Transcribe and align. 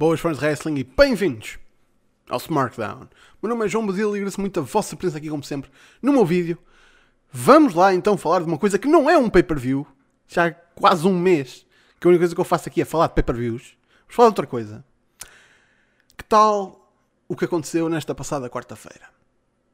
Boas 0.00 0.18
fãs 0.18 0.38
de 0.38 0.46
wrestling 0.46 0.76
e 0.76 0.82
bem-vindos 0.82 1.58
ao 2.26 2.38
SmackDown. 2.38 3.06
Meu 3.42 3.50
nome 3.50 3.66
é 3.66 3.68
João 3.68 3.86
Basílio 3.86 4.16
e 4.16 4.20
agradeço 4.20 4.40
muito 4.40 4.58
a 4.58 4.62
vossa 4.62 4.96
presença 4.96 5.18
aqui, 5.18 5.28
como 5.28 5.44
sempre, 5.44 5.70
no 6.00 6.10
meu 6.10 6.24
vídeo. 6.24 6.56
Vamos 7.30 7.74
lá 7.74 7.92
então 7.92 8.16
falar 8.16 8.38
de 8.38 8.46
uma 8.46 8.56
coisa 8.56 8.78
que 8.78 8.88
não 8.88 9.10
é 9.10 9.18
um 9.18 9.28
pay-per-view. 9.28 9.86
Já 10.26 10.46
há 10.46 10.52
quase 10.52 11.06
um 11.06 11.12
mês 11.12 11.66
que 12.00 12.06
a 12.06 12.08
única 12.08 12.22
coisa 12.22 12.34
que 12.34 12.40
eu 12.40 12.46
faço 12.46 12.66
aqui 12.66 12.80
é 12.80 12.86
falar 12.86 13.08
de 13.08 13.12
pay-per-views. 13.12 13.76
Vamos 14.04 14.14
falar 14.14 14.28
de 14.28 14.32
outra 14.32 14.46
coisa. 14.46 14.82
Que 16.16 16.24
tal 16.24 16.90
o 17.28 17.36
que 17.36 17.44
aconteceu 17.44 17.86
nesta 17.90 18.14
passada 18.14 18.48
quarta-feira? 18.48 19.06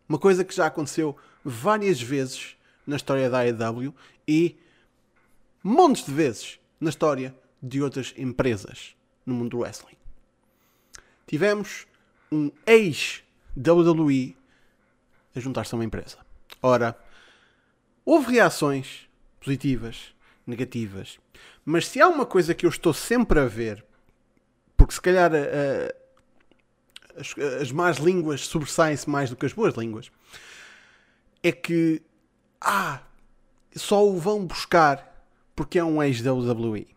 Uma 0.09 0.19
coisa 0.19 0.45
que 0.45 0.57
já 0.57 0.67
aconteceu 0.67 1.17
várias 1.45 2.03
vezes 2.03 2.57
na 2.85 2.97
história 2.97 3.31
da 3.31 3.43
AEW 3.43 3.95
e 4.27 4.59
montes 5.63 6.05
de 6.05 6.11
vezes 6.11 6.59
na 6.81 6.91
história 6.91 7.33
de 7.63 7.81
outras 7.81 8.13
empresas 8.19 8.97
no 9.25 9.33
mundo 9.33 9.51
do 9.51 9.59
wrestling. 9.61 9.95
Tivemos 11.27 11.87
um 12.31 12.51
ex-WWE 12.67 14.37
a 15.35 15.41
juntar-se 15.41 15.75
a 15.75 15.79
uma 15.79 15.85
empresa. 15.85 16.19
Ora, 16.63 16.99
houve 18.05 18.33
reações 18.33 19.09
positivas, 19.41 20.15
negativas, 20.47 21.19
mas 21.65 21.89
se 21.89 22.01
há 22.01 22.09
uma 22.09 22.25
coisa 22.25 22.55
que 22.55 22.65
eu 22.65 22.71
estou 22.71 22.95
sempre 22.95 23.41
a 23.41 23.47
ver, 23.47 23.85
porque 24.77 24.95
se 24.95 25.01
calhar 25.01 25.33
uh, 25.33 25.93
as, 27.17 27.35
as 27.61 27.73
más 27.73 27.99
línguas 27.99 28.47
sobressaem-se 28.47 29.09
mais 29.09 29.31
do 29.31 29.37
que 29.37 29.47
as 29.47 29.53
boas 29.53 29.75
línguas, 29.75 30.11
é 31.43 31.53
que, 31.53 32.03
ah, 32.61 33.01
só 33.75 34.07
o 34.07 34.19
vão 34.19 34.47
buscar 34.47 35.15
porque 35.55 35.79
é 35.79 35.85
um 35.85 36.03
ex-WWE. 36.03 36.96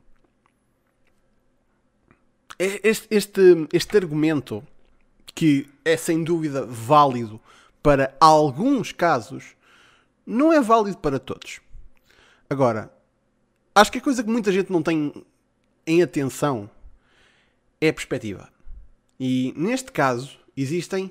Este, 2.59 3.07
este, 3.09 3.67
este 3.71 3.97
argumento, 3.97 4.61
que 5.33 5.69
é 5.85 5.95
sem 5.95 6.23
dúvida 6.23 6.65
válido 6.65 7.39
para 7.81 8.13
alguns 8.19 8.91
casos, 8.91 9.55
não 10.25 10.51
é 10.51 10.59
válido 10.59 10.97
para 10.97 11.17
todos. 11.17 11.61
Agora, 12.49 12.93
acho 13.73 13.91
que 13.91 13.99
a 13.99 14.01
coisa 14.01 14.21
que 14.21 14.29
muita 14.29 14.51
gente 14.51 14.71
não 14.71 14.83
tem 14.83 15.13
em 15.87 16.03
atenção 16.03 16.69
é 17.79 17.87
a 17.87 17.93
perspectiva. 17.93 18.49
E 19.17 19.53
neste 19.55 19.91
caso, 19.91 20.37
existem 20.55 21.09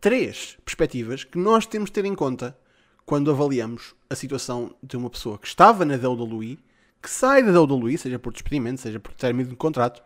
três 0.00 0.58
perspectivas 0.64 1.22
que 1.22 1.38
nós 1.38 1.66
temos 1.66 1.88
de 1.88 1.94
ter 1.94 2.04
em 2.04 2.14
conta 2.14 2.58
quando 3.06 3.30
avaliamos 3.30 3.94
a 4.10 4.14
situação 4.14 4.74
de 4.82 4.96
uma 4.96 5.08
pessoa 5.08 5.38
que 5.38 5.46
estava 5.46 5.84
na 5.84 5.94
WWE, 5.94 6.58
que 7.00 7.10
sai 7.10 7.42
da 7.42 7.60
WWE, 7.60 7.96
seja 7.98 8.18
por 8.18 8.32
despedimento, 8.32 8.80
seja 8.80 8.98
por 8.98 9.12
término 9.12 9.50
de 9.50 9.56
contrato, 9.56 10.02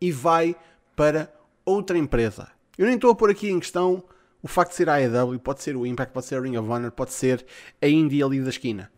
e 0.00 0.10
vai 0.10 0.56
para 0.96 1.32
outra 1.64 1.98
empresa. 1.98 2.48
Eu 2.78 2.86
nem 2.86 2.94
estou 2.94 3.10
a 3.10 3.14
pôr 3.14 3.30
aqui 3.30 3.50
em 3.50 3.60
questão 3.60 4.02
o 4.42 4.48
facto 4.48 4.70
de 4.70 4.76
ser 4.76 4.88
a 4.88 4.94
AEW, 4.94 5.38
pode 5.38 5.62
ser 5.62 5.76
o 5.76 5.86
Impact, 5.86 6.14
pode 6.14 6.26
ser 6.26 6.36
a 6.36 6.40
Ring 6.40 6.56
of 6.56 6.68
Honor, 6.68 6.90
pode 6.90 7.12
ser 7.12 7.44
a 7.80 7.86
Indie 7.86 8.22
ali 8.22 8.40
da 8.40 8.48
esquina. 8.48 8.90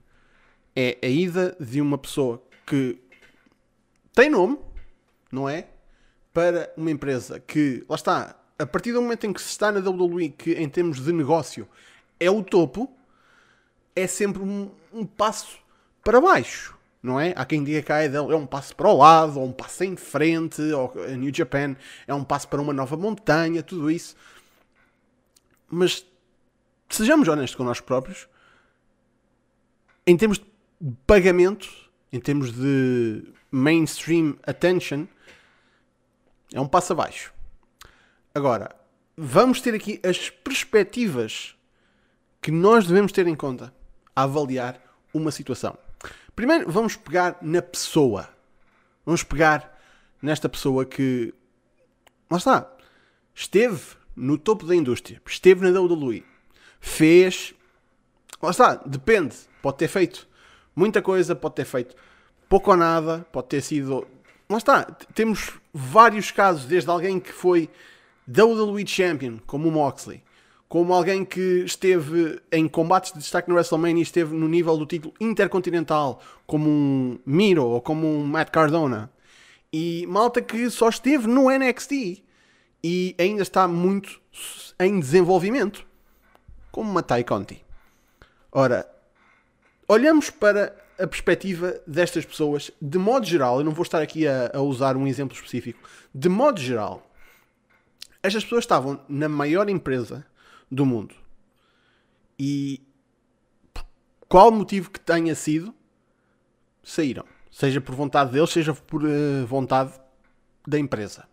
É 0.74 0.98
a 1.02 1.06
ida 1.06 1.56
de 1.58 1.80
uma 1.80 1.98
pessoa 1.98 2.42
que 2.64 2.98
tem 4.14 4.30
nome, 4.30 4.58
não 5.30 5.48
é? 5.48 5.66
Para 6.32 6.72
uma 6.76 6.90
empresa 6.90 7.40
que, 7.40 7.84
lá 7.88 7.96
está, 7.96 8.36
a 8.58 8.66
partir 8.66 8.92
do 8.92 9.02
momento 9.02 9.26
em 9.26 9.32
que 9.32 9.42
se 9.42 9.48
está 9.48 9.72
na 9.72 9.80
WWE, 9.80 10.30
que 10.30 10.52
em 10.52 10.68
termos 10.68 11.04
de 11.04 11.12
negócio 11.12 11.68
é 12.20 12.30
o 12.30 12.42
topo, 12.42 12.88
é 13.96 14.06
sempre 14.06 14.42
um, 14.42 14.70
um 14.92 15.04
passo 15.04 15.58
para 16.04 16.20
baixo 16.20 16.78
não 17.02 17.18
é? 17.18 17.34
Há 17.36 17.44
quem 17.44 17.64
diga 17.64 17.82
que 17.82 17.90
a 17.90 17.96
AEW 17.96 18.32
é 18.32 18.36
um 18.36 18.46
passo 18.46 18.76
para 18.76 18.88
o 18.88 18.96
lado, 18.96 19.40
ou 19.40 19.46
um 19.46 19.52
passo 19.52 19.82
em 19.82 19.96
frente, 19.96 20.62
ou 20.62 20.92
a 21.04 21.16
New 21.16 21.34
Japan 21.34 21.74
é 22.06 22.14
um 22.14 22.22
passo 22.22 22.46
para 22.46 22.60
uma 22.60 22.72
nova 22.72 22.96
montanha, 22.96 23.62
tudo 23.62 23.90
isso. 23.90 24.14
Mas 25.68 26.06
sejamos 26.88 27.26
honestos 27.26 27.56
com 27.56 27.64
nós 27.64 27.80
próprios, 27.80 28.28
em 30.06 30.16
termos 30.16 30.38
de 30.38 30.44
pagamento, 31.06 31.68
em 32.12 32.20
termos 32.20 32.52
de 32.52 33.24
mainstream 33.50 34.36
attention, 34.44 35.06
é 36.52 36.60
um 36.60 36.68
passo 36.68 36.92
abaixo. 36.92 37.32
Agora, 38.34 38.74
vamos 39.16 39.60
ter 39.60 39.74
aqui 39.74 40.00
as 40.04 40.30
perspectivas 40.30 41.56
que 42.40 42.50
nós 42.50 42.86
devemos 42.86 43.12
ter 43.12 43.26
em 43.26 43.34
conta 43.34 43.74
a 44.14 44.22
avaliar 44.24 44.80
uma 45.12 45.30
situação. 45.30 45.76
Primeiro, 46.42 46.68
vamos 46.68 46.96
pegar 46.96 47.38
na 47.40 47.62
pessoa. 47.62 48.28
Vamos 49.06 49.22
pegar 49.22 49.80
nesta 50.20 50.48
pessoa 50.48 50.84
que. 50.84 51.32
Lá 52.28 52.36
está. 52.36 52.68
Esteve 53.32 53.80
no 54.16 54.36
topo 54.36 54.66
da 54.66 54.74
indústria. 54.74 55.22
Esteve 55.24 55.70
na 55.70 55.80
WWE. 55.80 56.24
Fez. 56.80 57.54
Lá 58.42 58.50
está. 58.50 58.74
Depende. 58.74 59.36
Pode 59.62 59.76
ter 59.76 59.86
feito 59.86 60.26
muita 60.74 61.00
coisa, 61.00 61.36
pode 61.36 61.54
ter 61.54 61.64
feito 61.64 61.94
pouco 62.48 62.72
ou 62.72 62.76
nada, 62.76 63.24
pode 63.30 63.46
ter 63.46 63.60
sido. 63.60 64.04
Lá 64.50 64.58
está. 64.58 64.82
Temos 65.14 65.52
vários 65.72 66.32
casos, 66.32 66.64
desde 66.64 66.90
alguém 66.90 67.20
que 67.20 67.30
foi 67.30 67.70
WWE 68.26 68.84
Champion, 68.84 69.38
como 69.46 69.68
o 69.68 69.70
Moxley, 69.70 70.24
como 70.72 70.94
alguém 70.94 71.22
que 71.22 71.62
esteve 71.66 72.40
em 72.50 72.66
combates 72.66 73.12
de 73.12 73.18
destaque 73.18 73.46
no 73.46 73.56
WrestleMania 73.56 73.98
e 73.98 74.02
esteve 74.02 74.34
no 74.34 74.48
nível 74.48 74.74
do 74.78 74.86
título 74.86 75.12
intercontinental, 75.20 76.18
como 76.46 76.66
um 76.66 77.18
Miro 77.26 77.66
ou 77.66 77.82
como 77.82 78.06
um 78.06 78.24
Matt 78.24 78.48
Cardona. 78.48 79.12
E 79.70 80.06
malta 80.06 80.40
que 80.40 80.70
só 80.70 80.88
esteve 80.88 81.26
no 81.26 81.50
NXT 81.50 82.22
e 82.82 83.14
ainda 83.18 83.42
está 83.42 83.68
muito 83.68 84.18
em 84.80 84.98
desenvolvimento, 84.98 85.86
como 86.70 86.90
uma 86.90 87.02
Tai 87.02 87.22
Conti. 87.22 87.62
Ora, 88.50 88.90
olhamos 89.86 90.30
para 90.30 90.74
a 90.98 91.06
perspectiva 91.06 91.82
destas 91.86 92.24
pessoas, 92.24 92.70
de 92.80 92.96
modo 92.96 93.26
geral, 93.26 93.58
eu 93.58 93.64
não 93.64 93.72
vou 93.72 93.82
estar 93.82 94.00
aqui 94.00 94.26
a, 94.26 94.50
a 94.54 94.62
usar 94.62 94.96
um 94.96 95.06
exemplo 95.06 95.36
específico, 95.36 95.86
de 96.14 96.30
modo 96.30 96.58
geral, 96.58 97.12
estas 98.22 98.42
pessoas 98.42 98.64
estavam 98.64 98.98
na 99.06 99.28
maior 99.28 99.68
empresa 99.68 100.24
do 100.72 100.86
mundo. 100.86 101.14
E 102.38 102.80
qual 104.26 104.50
motivo 104.50 104.90
que 104.90 104.98
tenha 104.98 105.34
sido, 105.34 105.74
saíram. 106.82 107.26
Seja 107.50 107.82
por 107.82 107.94
vontade 107.94 108.32
deles, 108.32 108.48
seja 108.48 108.72
por 108.72 109.04
uh, 109.04 109.46
vontade 109.46 109.92
da 110.66 110.78
empresa. 110.78 111.28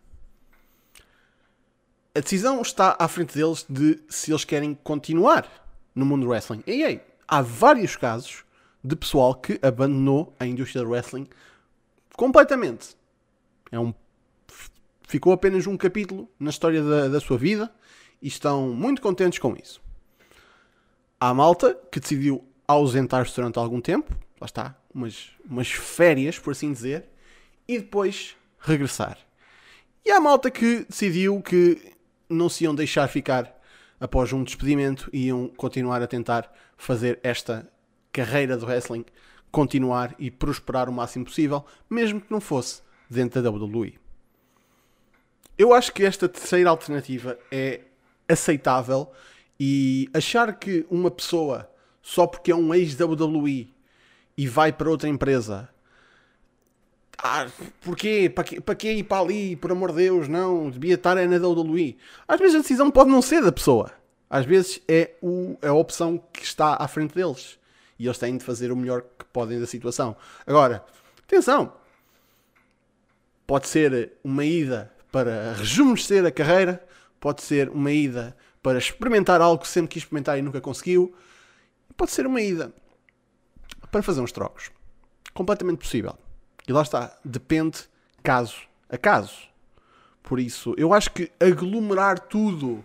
A 2.14 2.20
decisão 2.20 2.62
está 2.62 2.98
à 3.00 3.08
frente 3.08 3.36
deles 3.36 3.66
de 3.70 4.04
se 4.10 4.32
eles 4.32 4.44
querem 4.44 4.74
continuar 4.76 5.48
no 5.96 6.06
mundo 6.06 6.24
do 6.24 6.30
wrestling. 6.30 6.62
E 6.68 6.84
aí, 6.84 7.02
há 7.26 7.42
vários 7.42 7.96
casos 7.96 8.44
de 8.84 8.98
pessoal 8.98 9.34
que 9.34 9.58
abandonou 9.62 10.36
a 10.38 10.46
indústria 10.46 10.84
do 10.84 10.90
wrestling 10.90 11.28
completamente. 12.18 12.98
É 13.72 13.80
um, 13.80 13.94
ficou 15.08 15.32
apenas 15.32 15.66
um 15.66 15.78
capítulo 15.78 16.30
na 16.38 16.50
história 16.50 16.84
da, 16.84 17.08
da 17.08 17.20
sua 17.22 17.38
vida 17.38 17.72
e 18.22 18.28
estão 18.28 18.70
muito 18.70 19.02
contentes 19.02 19.40
com 19.40 19.56
isso. 19.56 19.82
Há 21.20 21.34
malta 21.34 21.78
que 21.92 22.00
decidiu 22.00 22.44
ausentar-se 22.68 23.36
durante 23.36 23.58
algum 23.60 23.82
tempo, 23.82 24.14
lá 24.40 24.46
está, 24.46 24.76
umas, 24.94 25.32
umas 25.50 25.70
férias, 25.70 26.38
por 26.40 26.52
assim 26.52 26.72
dizer, 26.72 27.06
e 27.68 27.78
depois 27.78 28.36
regressar. 28.60 29.18
E 30.06 30.12
há 30.12 30.20
malta 30.20 30.50
que 30.50 30.86
decidiu 30.90 31.42
que 31.42 31.94
não 32.30 32.48
se 32.48 32.64
iam 32.64 32.74
deixar 32.74 33.08
ficar 33.08 33.60
após 34.00 34.32
um 34.32 34.44
despedimento 34.44 35.10
e 35.12 35.28
iam 35.28 35.48
continuar 35.50 36.02
a 36.02 36.08
tentar 36.08 36.52
fazer 36.78 37.20
esta 37.22 37.70
carreira 38.12 38.58
do 38.58 38.66
wrestling 38.66 39.06
continuar 39.52 40.16
e 40.20 40.30
prosperar 40.30 40.90
o 40.90 40.94
máximo 40.94 41.26
possível, 41.26 41.66
mesmo 41.90 42.22
que 42.22 42.32
não 42.32 42.40
fosse 42.40 42.82
dentro 43.10 43.42
da 43.42 43.50
WWE. 43.50 44.00
Eu 45.58 45.74
acho 45.74 45.92
que 45.92 46.04
esta 46.04 46.30
terceira 46.30 46.70
alternativa 46.70 47.38
é 47.52 47.82
aceitável 48.30 49.12
e 49.60 50.10
achar 50.14 50.58
que 50.58 50.86
uma 50.90 51.12
pessoa, 51.12 51.70
só 52.02 52.26
porque 52.26 52.52
é 52.52 52.56
um 52.56 52.74
ex-WWE 52.74 53.74
e 54.38 54.48
vai 54.48 54.72
para 54.72 54.90
outra 54.90 55.10
empresa, 55.10 55.70
ah, 57.22 57.48
porquê? 57.82 58.30
Para 58.30 58.76
quê, 58.76 58.94
ir 58.94 59.04
para 59.04 59.22
ali? 59.22 59.56
Por 59.58 59.72
amor 59.72 59.92
de 59.92 59.98
Deus, 59.98 60.30
não, 60.30 60.70
devia 60.70 60.96
estar 60.96 61.18
é 61.18 61.28
na 61.28 61.36
WWE. 61.36 61.98
Às 62.26 62.40
vezes 62.40 62.56
a 62.56 62.60
decisão 62.60 62.90
pode 62.90 63.10
não 63.10 63.22
ser 63.22 63.44
da 63.44 63.52
pessoa. 63.52 63.92
Às 64.30 64.46
vezes 64.46 64.82
é, 64.88 65.12
o, 65.22 65.58
a 65.62 65.74
opção 65.74 66.18
que 66.32 66.44
está 66.44 66.78
à 66.80 66.88
frente 66.88 67.14
deles. 67.14 67.60
E 67.98 68.06
eles 68.06 68.18
têm 68.18 68.38
de 68.38 68.44
fazer 68.46 68.72
o 68.72 68.76
melhor 68.76 69.02
que 69.02 69.26
podem 69.34 69.60
da 69.60 69.68
situação. 69.68 70.16
Agora, 70.48 70.86
atenção. 71.28 71.74
Pode 73.46 73.68
ser 73.68 74.14
uma 74.24 74.46
ida 74.46 74.90
para 75.12 75.54
rejuvenescer 75.58 76.26
a 76.26 76.32
carreira, 76.32 76.82
pode 77.20 77.42
ser 77.42 77.70
uma 77.70 77.92
ida 77.92 78.36
para 78.62 78.78
experimentar 78.78 79.42
algo 79.42 79.62
que 79.62 79.68
sempre 79.68 79.90
quis 79.90 80.04
experimentar 80.04 80.38
e 80.38 80.42
nunca 80.42 80.62
conseguiu, 80.62 81.14
pode 81.96 82.12
ser 82.12 82.26
uma 82.26 82.42
ida 82.42 82.74
para 83.92 84.02
fazer 84.02 84.22
uns 84.22 84.32
trocos. 84.32 84.72
Completamente 85.34 85.80
possível. 85.80 86.18
E 86.68 86.72
lá 86.72 86.82
está, 86.82 87.18
depende 87.24 87.90
caso 88.24 88.62
a 88.90 88.98
caso. 88.98 89.50
Por 90.22 90.40
isso, 90.40 90.74
eu 90.78 90.94
acho 90.94 91.12
que 91.12 91.32
aglomerar 91.40 92.20
tudo 92.20 92.84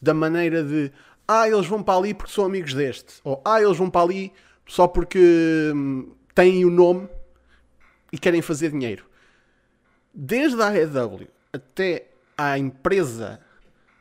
da 0.00 0.12
maneira 0.12 0.62
de 0.62 0.92
ah, 1.26 1.48
eles 1.48 1.66
vão 1.66 1.82
para 1.82 1.98
ali 1.98 2.12
porque 2.12 2.32
são 2.32 2.44
amigos 2.44 2.74
deste, 2.74 3.20
ou 3.22 3.40
ah, 3.44 3.62
eles 3.62 3.76
vão 3.76 3.88
para 3.88 4.02
ali 4.02 4.32
só 4.66 4.88
porque 4.88 5.72
hum, 5.74 6.12
têm 6.34 6.64
o 6.64 6.70
nome 6.70 7.08
e 8.12 8.18
querem 8.18 8.42
fazer 8.42 8.70
dinheiro. 8.72 9.04
Desde 10.12 10.60
a 10.60 10.68
AEW 10.68 11.28
até 11.52 12.09
à 12.40 12.58
empresa 12.58 13.38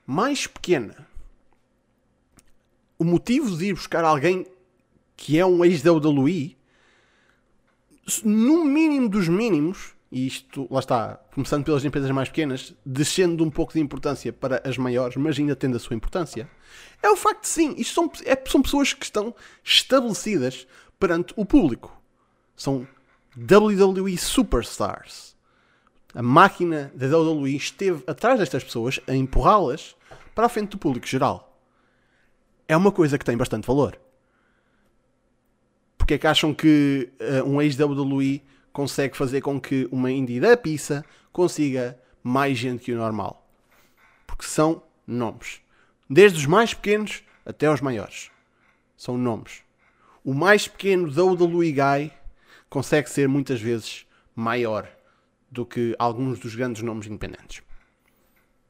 mais 0.06 0.48
pequena, 0.48 1.06
o 2.98 3.04
motivo 3.04 3.58
de 3.58 3.66
ir 3.66 3.74
buscar 3.74 4.06
alguém 4.06 4.48
que 5.18 5.38
é 5.38 5.46
um 5.46 5.66
ex-WWE, 5.66 6.58
no 8.24 8.64
mínimo 8.64 9.10
dos 9.10 9.28
mínimos, 9.28 9.94
e 10.10 10.26
isto, 10.26 10.68
lá 10.72 10.80
está, 10.80 11.20
começando 11.34 11.66
pelas 11.66 11.84
empresas 11.84 12.10
mais 12.12 12.30
pequenas, 12.30 12.74
descendo 12.86 13.44
um 13.44 13.52
pouco 13.52 13.74
de 13.74 13.82
importância 13.82 14.32
para 14.32 14.62
as 14.66 14.78
maiores, 14.78 15.18
mas 15.18 15.38
ainda 15.38 15.56
tendo 15.56 15.76
a 15.76 15.80
sua 15.80 15.96
importância, 15.96 16.50
é 17.04 17.10
o 17.10 17.18
facto 17.18 17.42
de 17.42 17.50
sim, 17.50 17.76
isto 17.78 17.94
são, 17.94 18.12
é, 18.26 18.42
são 18.48 18.62
pessoas 18.62 18.94
que 18.94 19.04
estão 19.04 19.36
estabelecidas 19.64 20.66
perante 20.98 21.34
o 21.36 21.46
público. 21.46 22.02
São 22.56 22.88
WWE 23.38 24.18
Superstars. 24.18 25.36
A 26.14 26.24
máquina 26.24 26.92
da 26.96 27.06
WWE 27.18 27.56
esteve 27.56 28.04
atrás 28.08 28.40
destas 28.40 28.64
pessoas 28.64 29.00
a 29.08 29.14
empurrá-las 29.14 29.96
para 30.34 30.48
a 30.48 30.50
frente 30.50 30.72
do 30.72 30.78
público 30.78 31.06
geral. 31.06 31.60
É 32.68 32.76
uma 32.76 32.92
coisa 32.92 33.18
que 33.18 33.26
tem 33.26 33.38
bastante 33.38 33.68
valor. 33.68 34.00
Porque 35.98 36.16
é 36.16 36.18
que 36.18 36.26
acham 36.26 36.54
que 36.54 37.10
uh, 37.20 37.48
um 37.48 37.62
ex-WWE 37.62 38.42
consegue 38.74 39.16
fazer 39.16 39.42
com 39.42 39.62
que 39.62 39.88
uma 39.92 40.12
indie 40.12 40.40
da 40.40 40.58
pizza 40.58 41.06
consiga 41.32 42.00
mais 42.24 42.58
gente 42.58 42.84
que 42.84 42.94
o 42.94 42.98
normal? 42.98 43.48
Porque 44.26 44.46
são 44.46 44.82
nomes. 45.06 45.62
Desde 46.10 46.40
os 46.40 46.46
mais 46.48 46.74
pequenos 46.74 47.24
até 47.46 47.70
os 47.72 47.82
maiores. 47.82 48.32
São 48.98 49.18
nomes. 49.18 49.62
O 50.24 50.34
mais 50.34 50.68
pequeno 50.68 51.08
WWE 51.08 51.72
Guy 51.72 52.12
consegue 52.68 53.10
ser 53.10 53.28
muitas 53.28 53.62
vezes 53.62 54.08
maior 54.36 54.90
do 55.52 55.66
que 55.66 55.96
alguns 55.98 56.40
dos 56.40 56.56
grandes 56.56 56.82
nomes 56.82 57.08
independentes. 57.08 57.62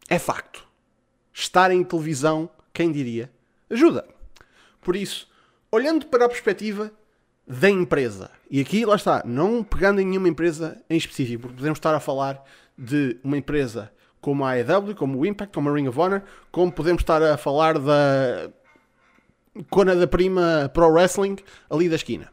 É 0.10 0.18
facto. 0.18 0.68
Estar 1.34 1.72
em 1.72 1.84
televisão, 1.84 2.50
quem 2.74 2.92
diria, 2.92 3.32
ajuda. 3.70 4.08
Por 4.82 4.96
isso, 4.96 5.30
olhando 5.72 6.06
para 6.08 6.26
a 6.26 6.30
perspectiva 6.30 6.92
da 7.48 7.70
empresa, 7.70 8.32
e 8.50 8.60
aqui 8.62 8.86
lá 8.86 8.96
está, 8.96 9.24
não 9.26 9.64
pegando 9.64 10.00
em 10.02 10.06
nenhuma 10.06 10.30
empresa 10.30 10.82
em 10.90 10.98
específico, 10.98 11.42
porque 11.44 11.58
podemos 11.58 11.78
estar 11.78 11.96
a 11.96 12.00
falar 12.00 12.44
de 12.78 13.20
uma 13.24 13.38
empresa 13.38 13.92
como 14.22 14.46
a 14.46 14.52
AEW, 14.52 14.96
como 14.96 15.20
o 15.20 15.26
Impact, 15.26 15.54
como 15.54 15.70
a 15.70 15.74
Ring 15.74 15.88
of 15.88 16.00
Honor, 16.00 16.24
como 16.52 16.72
podemos 16.72 17.02
estar 17.02 17.22
a 17.22 17.38
falar 17.38 17.80
da 17.80 18.52
Cona 19.70 19.96
da 19.96 20.08
Prima 20.08 20.70
Pro 20.74 20.90
Wrestling 20.90 21.38
ali 21.70 21.90
da 21.90 21.96
esquina. 21.96 22.32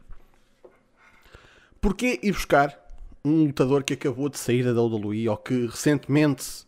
Porquê 1.81 2.19
ir 2.21 2.31
buscar 2.31 2.86
um 3.23 3.45
lutador 3.45 3.83
que 3.83 3.93
acabou 3.93 4.29
de 4.29 4.37
sair 4.37 4.63
da 4.63 4.81
WWE 4.81 5.29
ou 5.29 5.37
que 5.37 5.65
recentemente 5.67 6.65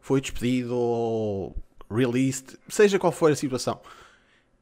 foi 0.00 0.20
despedido 0.20 0.74
ou 0.74 1.56
released, 1.90 2.58
seja 2.68 2.98
qual 2.98 3.12
for 3.12 3.30
a 3.30 3.36
situação? 3.36 3.80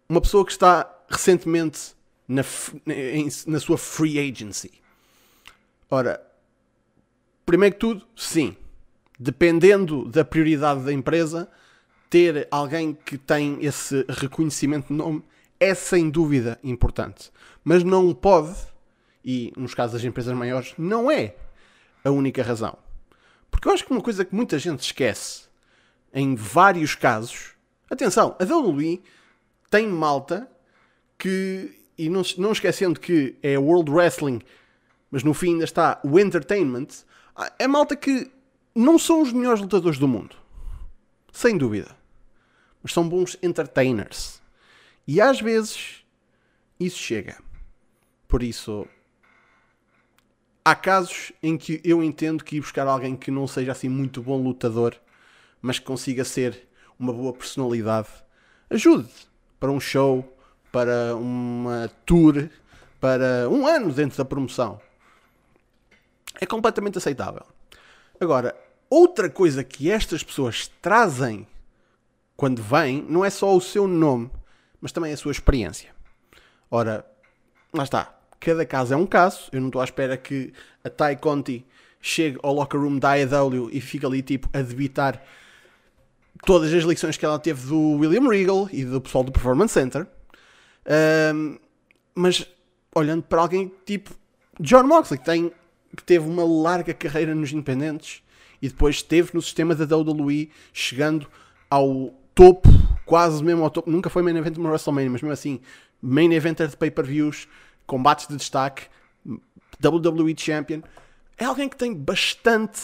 Uma 0.08 0.20
pessoa 0.20 0.44
que 0.44 0.52
está 0.52 0.90
recentemente 1.08 1.94
na, 2.26 2.43
na 3.46 3.61
sua 3.61 3.79
free 3.79 4.19
agency. 4.19 4.73
Ora, 5.90 6.20
primeiro 7.46 7.75
que 7.75 7.81
tudo, 7.81 8.06
sim, 8.14 8.56
dependendo 9.19 10.05
da 10.05 10.25
prioridade 10.25 10.85
da 10.85 10.93
empresa, 10.93 11.50
ter 12.11 12.46
alguém 12.50 12.94
que 12.94 13.17
tem 13.17 13.58
esse 13.64 14.05
reconhecimento 14.08 14.88
de 14.88 14.94
nome 14.94 15.23
é 15.61 15.75
sem 15.75 16.08
dúvida 16.08 16.58
importante. 16.62 17.31
Mas 17.64 17.82
não 17.82 18.14
pode 18.14 18.55
e 19.31 19.53
nos 19.59 19.75
casos 19.75 19.93
das 19.93 20.05
empresas 20.05 20.33
maiores, 20.33 20.73
não 20.79 21.11
é 21.11 21.37
a 22.03 22.11
única 22.11 22.43
razão. 22.43 22.79
Porque 23.51 23.69
eu 23.69 23.73
acho 23.73 23.85
que 23.85 23.93
uma 23.93 24.01
coisa 24.01 24.25
que 24.25 24.35
muita 24.35 24.59
gente 24.59 24.81
esquece 24.81 25.49
em 26.15 26.35
vários 26.35 26.95
casos, 26.95 27.51
atenção, 27.91 28.35
a 28.41 28.45
WWE 28.45 29.03
tem 29.71 29.87
malta 29.87 30.51
que, 31.19 31.79
e 31.99 32.09
não, 32.09 32.23
não 32.39 32.53
esquecendo 32.53 32.99
que 32.99 33.37
é 33.43 33.59
World 33.59 33.91
Wrestling, 33.91 34.41
mas 35.11 35.23
no 35.23 35.35
fim 35.35 35.53
ainda 35.53 35.65
está 35.65 36.01
o 36.03 36.19
Entertainment, 36.19 36.89
é 37.59 37.69
malta 37.69 37.95
que 37.95 38.31
não 38.75 38.99
são 38.99 39.21
os 39.21 39.31
melhores 39.31 39.61
lutadores 39.61 39.99
do 39.99 40.09
mundo. 40.09 40.37
Sem 41.31 41.59
dúvida. 41.59 41.95
Mas 42.83 42.95
são 42.95 43.07
bons 43.07 43.37
entertainers. 43.43 44.41
E 45.07 45.21
às 45.21 45.39
vezes 45.39 46.03
isso 46.81 46.97
chega. 46.97 47.37
Por 48.27 48.43
isso, 48.43 48.87
há 50.70 50.75
casos 50.75 51.32
em 51.43 51.56
que 51.56 51.81
eu 51.82 52.03
entendo 52.03 52.44
que 52.44 52.56
ir 52.56 52.61
buscar 52.61 52.87
alguém 52.87 53.17
que 53.17 53.31
não 53.31 53.47
seja 53.47 53.73
assim 53.73 53.88
muito 53.88 54.23
bom 54.23 54.43
lutador, 54.43 54.94
mas 55.62 55.79
que 55.79 55.87
consiga 55.87 56.25
ser 56.25 56.69
uma 56.99 57.12
boa 57.12 57.32
personalidade, 57.32 58.09
ajude 58.69 59.09
para 59.59 59.70
um 59.70 59.81
show, 59.81 60.37
para 60.70 61.17
uma 61.17 61.91
tour, 62.05 62.50
para 63.00 63.49
um 63.49 63.67
ano 63.67 63.93
dentro 63.93 64.19
da 64.19 64.25
promoção. 64.25 64.79
É 66.41 66.44
completamente 66.44 66.99
aceitável. 66.99 67.47
Agora, 68.21 68.55
outra 68.91 69.31
coisa 69.31 69.64
que 69.64 69.91
estas 69.91 70.23
pessoas 70.23 70.71
trazem 70.82 71.47
quando 72.37 72.62
vêm 72.62 73.05
não 73.09 73.25
é 73.25 73.31
só 73.31 73.56
o 73.56 73.61
seu 73.61 73.88
nome, 73.88 74.31
mas 74.81 74.93
também 74.93 75.12
a 75.12 75.17
sua 75.17 75.32
experiência. 75.32 75.94
Ora, 76.71 77.06
lá 77.73 77.85
está 77.85 78.18
cada 78.40 78.64
caso 78.64 78.94
é 78.94 78.96
um 78.96 79.06
caso. 79.06 79.49
Eu 79.52 79.61
não 79.61 79.69
estou 79.69 79.81
à 79.81 79.85
espera 79.85 80.17
que 80.17 80.52
a 80.85 80.90
Ty 80.90 81.17
Conti 81.20 81.64
chegue 82.00 82.38
ao 82.43 82.55
locker 82.55 82.81
room 82.81 82.99
da 82.99 83.12
AEW 83.12 83.70
e 83.73 83.81
fique 83.81 84.06
ali 84.06 84.23
tipo 84.23 84.49
a 84.52 84.62
debitar 84.62 85.23
todas 86.44 86.73
as 86.73 86.85
lições 86.85 87.17
que 87.17 87.25
ela 87.25 87.38
teve 87.38 87.67
do 87.67 87.99
William 87.99 88.29
Regal 88.29 88.68
e 88.73 88.85
do 88.85 89.00
pessoal 89.00 89.25
do 89.25 89.33
Performance 89.33 89.75
Center. 89.75 90.07
Um, 91.35 91.59
mas 92.14 92.47
olhando 92.95 93.23
para 93.23 93.40
alguém 93.40 93.73
tipo 93.85 94.14
John 94.61 94.85
Moxley, 94.85 95.18
que, 95.18 95.25
tem, 95.25 95.52
que 95.97 96.02
teve 96.02 96.28
uma 96.28 96.45
larga 96.45 96.95
carreira 96.95 97.35
nos 97.35 97.52
independentes 97.52 98.23
e 98.61 98.68
depois 98.68 98.97
esteve 98.97 99.30
no 99.35 99.42
sistema 99.42 99.75
da 99.75 99.97
WWE, 99.97 100.50
chegando 100.73 101.28
ao 101.71 102.12
topo, 102.35 102.68
quase 103.04 103.42
mesmo 103.42 103.62
ao 103.62 103.71
topo. 103.71 103.90
Nunca 103.90 104.11
foi 104.11 104.23
main 104.23 104.37
event 104.37 104.57
no 104.57 104.68
WrestleMania, 104.68 105.11
mas 105.11 105.23
mesmo 105.23 105.33
assim, 105.33 105.61
main 106.02 106.33
eventer 106.33 106.66
de 106.66 106.76
pay-per-views 106.76 107.47
combates 107.88 108.28
de 108.28 108.37
destaque, 108.37 108.87
WWE 109.85 110.35
Champion. 110.37 110.83
É 111.37 111.45
alguém 111.45 111.68
que 111.68 111.76
tem 111.76 111.92
bastante, 111.92 112.80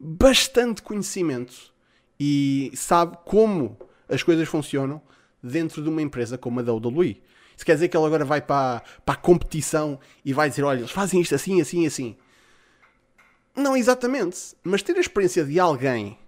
bastante 0.00 0.80
conhecimento 0.80 1.74
e 2.18 2.72
sabe 2.74 3.18
como 3.26 3.76
as 4.08 4.22
coisas 4.22 4.48
funcionam 4.48 5.02
dentro 5.42 5.82
de 5.82 5.88
uma 5.88 6.00
empresa 6.00 6.38
como 6.38 6.60
a 6.60 6.62
WWE. 6.62 7.22
Isso 7.54 7.64
quer 7.64 7.74
dizer 7.74 7.88
que 7.88 7.96
ele 7.96 8.06
agora 8.06 8.24
vai 8.24 8.40
para, 8.40 8.82
para 9.04 9.14
a 9.14 9.18
competição 9.18 9.98
e 10.24 10.32
vai 10.32 10.48
dizer: 10.48 10.62
olha, 10.62 10.80
eles 10.80 10.90
fazem 10.90 11.20
isto 11.20 11.34
assim, 11.34 11.60
assim, 11.60 11.86
assim. 11.86 12.16
Não 13.54 13.76
exatamente, 13.76 14.54
mas 14.62 14.82
ter 14.82 14.96
a 14.96 15.00
experiência 15.00 15.44
de 15.44 15.58
alguém 15.58 16.18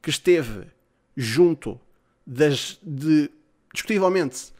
que 0.00 0.08
esteve 0.08 0.66
junto 1.14 1.78
das, 2.26 2.78
de, 2.82 3.30
discutivelmente, 3.72 4.53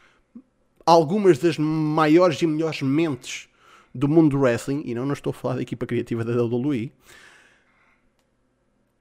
algumas 0.85 1.39
das 1.39 1.57
maiores 1.57 2.41
e 2.41 2.47
melhores 2.47 2.81
mentes 2.81 3.49
do 3.93 4.07
mundo 4.07 4.31
do 4.31 4.41
wrestling, 4.41 4.83
e 4.85 4.93
não, 4.93 5.05
não 5.05 5.13
estou 5.13 5.31
a 5.31 5.33
falar 5.33 5.55
da 5.55 5.61
equipa 5.61 5.85
criativa 5.85 6.23
da 6.23 6.43
WWE, 6.43 6.91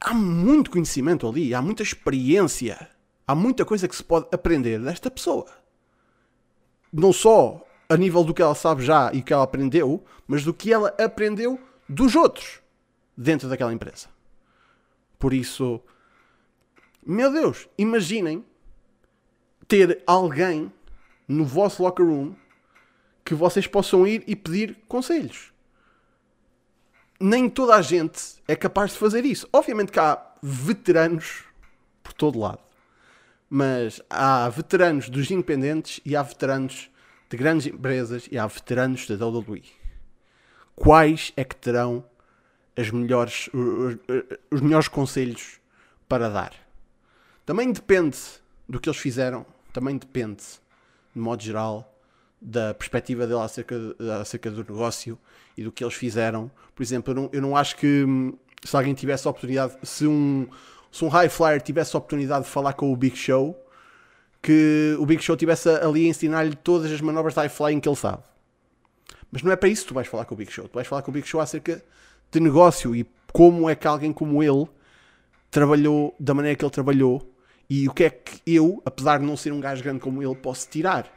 há 0.01 0.15
muito 0.15 0.71
conhecimento 0.71 1.27
ali, 1.27 1.53
há 1.55 1.61
muita 1.61 1.83
experiência, 1.83 2.89
há 3.27 3.35
muita 3.35 3.65
coisa 3.65 3.89
que 3.89 3.97
se 3.97 4.05
pode 4.05 4.29
aprender 4.33 4.79
desta 4.79 5.11
pessoa. 5.11 5.47
Não 6.93 7.13
só 7.13 7.67
a 7.89 7.97
nível 7.97 8.23
do 8.23 8.33
que 8.33 8.41
ela 8.41 8.55
sabe 8.55 8.85
já 8.85 9.13
e 9.13 9.21
que 9.21 9.33
ela 9.33 9.43
aprendeu, 9.43 10.05
mas 10.27 10.45
do 10.45 10.55
que 10.55 10.73
ela 10.73 10.95
aprendeu 10.99 11.61
dos 11.89 12.15
outros 12.15 12.61
dentro 13.17 13.49
daquela 13.49 13.73
empresa. 13.73 14.09
Por 15.19 15.33
isso, 15.33 15.81
meu 17.05 17.33
Deus, 17.33 17.69
imaginem 17.77 18.45
ter 19.67 20.03
alguém 20.07 20.73
no 21.27 21.45
vosso 21.45 21.83
locker 21.83 22.05
room 22.05 22.35
que 23.25 23.35
vocês 23.35 23.67
possam 23.67 24.07
ir 24.07 24.23
e 24.27 24.37
pedir 24.37 24.77
conselhos. 24.87 25.53
Nem 27.19 27.49
toda 27.49 27.75
a 27.75 27.83
gente 27.83 28.37
é 28.47 28.55
capaz 28.55 28.93
de 28.93 28.99
fazer 28.99 29.25
isso. 29.25 29.49
Obviamente 29.53 29.93
que 29.93 29.99
há 29.99 30.21
veteranos 30.43 31.45
por 32.03 32.13
todo 32.13 32.39
lado. 32.39 32.61
Mas 33.49 34.01
há 34.11 34.49
veteranos 34.49 35.09
dos 35.09 35.31
independentes 35.31 36.01
e 36.05 36.15
há 36.17 36.23
veteranos 36.23 36.91
de 37.31 37.37
grandes 37.37 37.67
empresas 37.67 38.29
e 38.31 38.37
há 38.37 38.47
veteranos 38.47 39.07
da 39.07 39.27
WWE. 39.27 39.63
Quais 40.75 41.33
é 41.37 41.45
que 41.45 41.57
terão 41.57 42.05
as 42.77 42.91
melhores, 42.91 43.49
os 44.51 44.61
melhores 44.61 44.89
conselhos 44.89 45.61
para 46.09 46.29
dar. 46.29 46.53
Também 47.47 47.73
depende 47.73 48.19
do 48.69 48.81
que 48.81 48.89
eles 48.89 48.99
fizeram, 48.99 49.47
também 49.73 49.97
depende, 49.97 50.43
de 51.15 51.21
modo 51.21 51.43
geral, 51.43 51.95
da 52.41 52.75
perspectiva 52.75 53.27
dele 53.27 53.41
acerca, 53.41 53.77
acerca 54.21 54.51
do 54.51 54.59
negócio 54.59 55.19
e 55.57 55.63
do 55.63 55.73
que 55.73 55.83
eles 55.83 55.95
fizeram. 55.95 56.51
Por 56.75 56.83
exemplo, 56.83 57.13
eu 57.13 57.15
não, 57.15 57.31
eu 57.33 57.43
não 57.43 57.57
acho 57.57 57.77
que 57.77 58.05
hum, 58.05 58.37
se 58.63 58.77
alguém 58.77 58.93
tivesse 58.95 59.27
a 59.27 59.31
oportunidade, 59.31 59.77
se 59.83 60.07
um, 60.07 60.47
se 60.93 61.05
um 61.05 61.09
high 61.09 61.29
flyer 61.29 61.61
tivesse 61.61 61.97
a 61.97 61.99
oportunidade 61.99 62.45
de 62.45 62.51
falar 62.51 62.75
com 62.75 62.93
o 62.93 62.97
Big 62.97 63.17
Show, 63.17 63.59
que 64.43 64.95
o 64.99 65.07
Big 65.07 65.23
Show 65.23 65.37
tivesse 65.37 65.69
ali 65.69 66.07
a 66.07 66.09
ensinar-lhe 66.09 66.55
todas 66.55 66.93
as 66.93 67.01
manobras 67.01 67.35
de 67.35 67.41
high 67.41 67.49
flying 67.49 67.81
que 67.81 67.89
ele 67.89 67.97
sabe. 67.97 68.23
Mas 69.33 69.43
não 69.43 69.51
é 69.51 69.57
para 69.57 69.69
isso 69.69 69.83
que 69.83 69.89
tu 69.89 69.95
vais 69.95 70.07
falar 70.07 70.27
com 70.27 70.35
o 70.35 70.39
Big 70.39 70.53
Show. 70.53 70.69
Tu 70.69 70.75
vais 70.75 70.87
falar 70.87 71.03
com 71.03 71.11
o 71.11 71.15
Big 71.15 71.27
Show 71.27 71.41
acerca 71.41 71.83
de 72.31 72.41
negócio 72.41 72.95
e 72.95 73.07
como 73.33 73.69
é 73.69 73.75
que 73.75 73.87
alguém 73.87 74.13
como 74.13 74.43
ele 74.43 74.69
trabalhou 75.51 76.15
da 76.21 76.35
maneira 76.35 76.57
que 76.57 76.65
ele 76.65 76.71
trabalhou 76.71 77.34
e 77.69 77.89
o 77.89 77.93
que 77.95 78.05
é 78.05 78.11
que 78.11 78.41
eu, 78.47 78.83
apesar 78.85 79.19
de 79.19 79.25
não 79.25 79.37
ser 79.37 79.53
um 79.53 79.61
gajo 79.61 79.83
grande 79.83 80.01
como 80.01 80.23
ele, 80.23 80.35
posso 80.35 80.69
tirar 80.69 81.11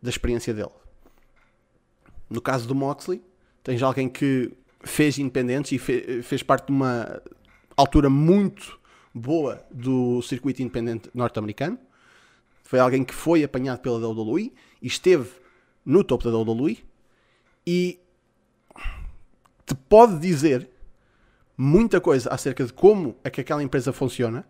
da 0.00 0.10
experiência 0.10 0.52
dele. 0.52 0.70
No 2.28 2.40
caso 2.40 2.66
do 2.66 2.74
Moxley, 2.74 3.22
tens 3.62 3.82
alguém 3.82 4.08
que 4.08 4.52
fez 4.82 5.18
independentes 5.18 5.72
e 5.72 5.78
fe 5.78 6.22
fez 6.22 6.42
parte 6.42 6.66
de 6.66 6.72
uma 6.72 7.22
altura 7.76 8.10
muito 8.10 8.78
boa 9.14 9.64
do 9.70 10.20
circuito 10.22 10.60
independente 10.60 11.10
norte-americano. 11.14 11.78
Foi 12.64 12.78
alguém 12.78 13.04
que 13.04 13.14
foi 13.14 13.44
apanhado 13.44 13.80
pela 13.80 13.98
WWE 13.98 14.52
e 14.82 14.86
esteve 14.86 15.30
no 15.84 16.02
topo 16.02 16.30
da 16.30 16.36
WWE 16.36 16.78
e 17.66 18.00
te 19.64 19.74
pode 19.74 20.18
dizer 20.18 20.68
muita 21.56 22.00
coisa 22.00 22.28
acerca 22.30 22.64
de 22.64 22.72
como 22.72 23.16
é 23.22 23.30
que 23.30 23.40
aquela 23.40 23.62
empresa 23.62 23.92
funciona. 23.92 24.46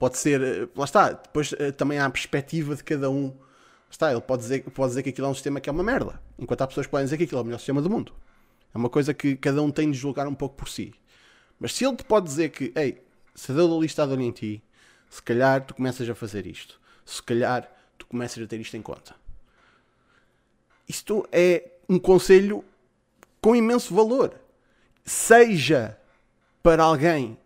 Pode 0.00 0.16
ser, 0.16 0.40
eh, 0.40 0.68
lá 0.74 0.86
está, 0.86 1.12
depois 1.12 1.52
eh, 1.58 1.72
também 1.72 1.98
há 1.98 2.06
a 2.06 2.10
perspectiva 2.10 2.74
de 2.74 2.82
cada 2.82 3.10
um. 3.10 3.36
Está, 3.90 4.10
ele 4.10 4.22
pode 4.22 4.40
dizer, 4.40 4.62
pode 4.70 4.88
dizer 4.88 5.02
que 5.02 5.10
aquilo 5.10 5.26
é 5.26 5.30
um 5.30 5.34
sistema 5.34 5.60
que 5.60 5.68
é 5.68 5.72
uma 5.72 5.82
merda, 5.82 6.18
enquanto 6.38 6.62
há 6.62 6.66
pessoas 6.66 6.86
que 6.86 6.90
podem 6.90 7.04
dizer 7.04 7.18
que 7.18 7.24
aquilo 7.24 7.38
é 7.38 7.42
o 7.42 7.44
melhor 7.44 7.58
sistema 7.58 7.82
do 7.82 7.90
mundo. 7.90 8.14
É 8.74 8.78
uma 8.78 8.88
coisa 8.88 9.12
que 9.12 9.36
cada 9.36 9.60
um 9.60 9.70
tem 9.70 9.90
de 9.90 9.98
julgar 9.98 10.26
um 10.26 10.34
pouco 10.34 10.56
por 10.56 10.70
si. 10.70 10.94
Mas 11.58 11.74
se 11.74 11.84
ele 11.84 11.96
te 11.96 12.04
pode 12.04 12.24
dizer 12.24 12.48
que, 12.48 12.72
ei, 12.74 13.04
se 13.34 13.52
a 13.52 13.54
WWE 13.54 13.84
está 13.84 14.06
em 14.06 14.30
ti, 14.32 14.62
se 15.10 15.20
calhar 15.20 15.66
tu 15.66 15.74
começas 15.74 16.08
a 16.08 16.14
fazer 16.14 16.46
isto. 16.46 16.80
Se 17.04 17.22
calhar 17.22 17.70
tu 17.98 18.06
começas 18.06 18.42
a 18.42 18.46
ter 18.46 18.58
isto 18.58 18.74
em 18.78 18.82
conta. 18.82 19.14
Isto 20.88 21.28
é 21.30 21.72
um 21.86 21.98
conselho 21.98 22.64
com 23.38 23.54
imenso 23.54 23.94
valor. 23.94 24.40
Seja 25.04 25.98
para 26.62 26.84
alguém 26.84 27.36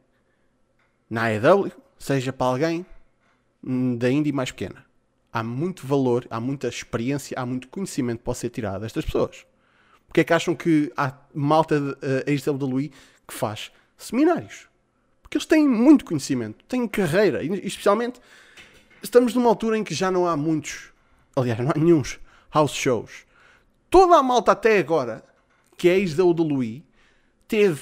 na 1.10 1.24
AEW, 1.24 1.72
seja 2.04 2.34
para 2.34 2.48
alguém 2.48 2.84
da 3.96 4.10
Indy 4.10 4.30
mais 4.30 4.50
pequena. 4.50 4.84
Há 5.32 5.42
muito 5.42 5.86
valor, 5.86 6.26
há 6.28 6.38
muita 6.38 6.68
experiência, 6.68 7.34
há 7.40 7.46
muito 7.46 7.66
conhecimento 7.68 8.18
que 8.18 8.24
pode 8.24 8.36
ser 8.36 8.50
tirado 8.50 8.82
destas 8.82 9.06
pessoas. 9.06 9.46
Porque 10.06 10.20
é 10.20 10.24
que 10.24 10.34
acham 10.34 10.54
que 10.54 10.92
há 10.98 11.16
malta 11.34 11.80
uh, 11.80 12.30
ex-WWE 12.30 12.90
que 13.26 13.32
faz 13.32 13.72
seminários? 13.96 14.68
Porque 15.22 15.38
eles 15.38 15.46
têm 15.46 15.66
muito 15.66 16.04
conhecimento, 16.04 16.62
têm 16.66 16.86
carreira, 16.86 17.42
e 17.42 17.66
especialmente 17.66 18.20
estamos 19.02 19.34
numa 19.34 19.48
altura 19.48 19.78
em 19.78 19.82
que 19.82 19.94
já 19.94 20.10
não 20.10 20.26
há 20.26 20.36
muitos, 20.36 20.92
aliás, 21.34 21.58
não 21.58 21.70
há 21.70 21.74
nenhum 21.74 22.02
house 22.52 22.74
shows. 22.74 23.24
Toda 23.88 24.18
a 24.18 24.22
malta 24.22 24.52
até 24.52 24.78
agora, 24.78 25.24
que 25.78 25.88
é 25.88 25.98
ex-WWE, 25.98 26.84
teve 27.48 27.80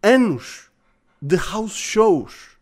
anos 0.00 0.65
de 1.26 1.34
house 1.34 1.74
shows 1.74 2.56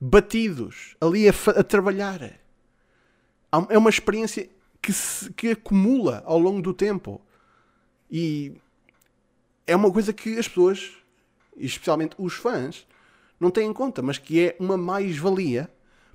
batidos 0.00 0.94
ali 1.00 1.28
a, 1.28 1.32
a 1.56 1.64
trabalhar. 1.64 2.38
É 3.68 3.76
uma 3.76 3.90
experiência 3.90 4.48
que, 4.80 4.92
se, 4.92 5.32
que 5.32 5.50
acumula 5.50 6.22
ao 6.24 6.38
longo 6.38 6.62
do 6.62 6.72
tempo. 6.72 7.20
E 8.08 8.54
é 9.66 9.74
uma 9.74 9.90
coisa 9.90 10.12
que 10.12 10.38
as 10.38 10.46
pessoas, 10.46 10.92
especialmente 11.56 12.14
os 12.18 12.34
fãs, 12.34 12.86
não 13.40 13.50
têm 13.50 13.68
em 13.68 13.72
conta, 13.72 14.00
mas 14.00 14.16
que 14.16 14.46
é 14.46 14.56
uma 14.60 14.76
mais-valia 14.76 15.68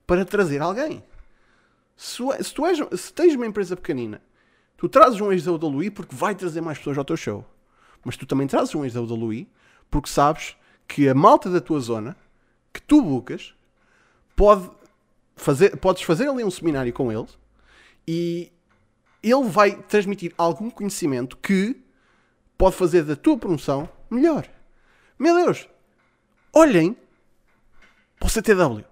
para 0.07 0.23
trazer 0.23 0.61
alguém. 0.61 1.03
Se, 1.97 2.23
se, 2.41 2.53
tu 2.53 2.65
és, 2.65 2.79
se 2.97 3.11
tens 3.11 3.35
uma 3.35 3.45
empresa 3.45 3.75
pequenina, 3.75 4.21
tu 4.77 4.87
trazes 4.87 5.19
um 5.19 5.33
ex 5.33 5.43
da 5.43 5.51
WWE 5.51 5.91
porque 5.91 6.15
vai 6.15 6.33
trazer 6.33 6.61
mais 6.61 6.77
pessoas 6.77 6.97
ao 6.97 7.03
teu 7.03 7.17
show. 7.17 7.45
Mas 8.05 8.15
tu 8.15 8.25
também 8.25 8.47
trazes 8.47 8.73
um 8.73 8.85
ex 8.85 8.93
da 8.93 9.01
WWE 9.01 9.49
porque 9.91 10.09
sabes 10.09 10.55
que 10.87 11.07
a 11.07 11.13
malta 11.13 11.49
da 11.49 11.61
tua 11.61 11.79
zona, 11.79 12.15
que 12.71 12.81
tu 12.81 13.01
bucas, 13.01 13.53
pode 14.35 14.69
fazer, 15.35 15.77
podes 15.77 16.03
fazer 16.03 16.27
ali 16.27 16.43
um 16.43 16.51
seminário 16.51 16.93
com 16.93 17.11
ele 17.11 17.27
e 18.07 18.51
ele 19.21 19.43
vai 19.43 19.75
transmitir 19.83 20.33
algum 20.37 20.69
conhecimento 20.69 21.37
que 21.37 21.81
pode 22.57 22.75
fazer 22.75 23.03
da 23.03 23.15
tua 23.15 23.37
promoção 23.37 23.89
melhor. 24.09 24.47
Meu 25.17 25.35
Deus! 25.35 25.67
Olhem 26.51 26.95
para 28.19 28.27
o 28.27 28.29
CTW. 28.29 28.85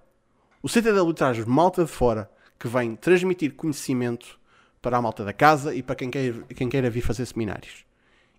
O 0.64 0.70
CTW 0.70 1.14
traz 1.14 1.44
malta 1.46 1.84
de 1.84 1.92
fora 1.92 2.32
que 2.58 2.68
vem 2.68 2.96
transmitir 2.96 3.54
conhecimento 3.54 4.40
para 4.82 4.98
a 4.98 5.02
malta 5.02 5.24
da 5.24 5.34
casa 5.34 5.76
e 5.76 5.84
para 5.84 5.96
quem 5.96 6.10
queira, 6.10 6.44
quem 6.56 6.70
queira 6.70 6.90
vir 6.90 7.02
fazer 7.02 7.26
seminários. 7.26 7.86